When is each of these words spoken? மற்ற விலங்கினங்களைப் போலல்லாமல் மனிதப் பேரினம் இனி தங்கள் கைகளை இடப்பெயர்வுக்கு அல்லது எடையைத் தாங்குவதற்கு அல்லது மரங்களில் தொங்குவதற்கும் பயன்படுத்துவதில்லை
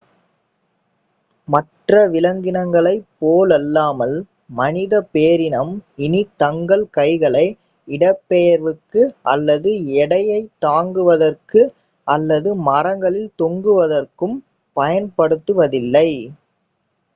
மற்ற 1.47 1.97
விலங்கினங்களைப் 2.13 3.05
போலல்லாமல் 3.21 4.15
மனிதப் 4.59 5.09
பேரினம் 5.13 5.73
இனி 5.97 6.21
தங்கள் 6.35 6.85
கைகளை 6.97 7.45
இடப்பெயர்வுக்கு 7.87 9.03
அல்லது 9.33 9.71
எடையைத் 10.01 10.51
தாங்குவதற்கு 10.65 11.63
அல்லது 12.07 12.51
மரங்களில் 12.69 13.31
தொங்குவதற்கும் 13.39 14.37
பயன்படுத்துவதில்லை 14.77 16.09